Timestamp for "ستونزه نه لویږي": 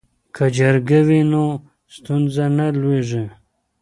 1.95-3.25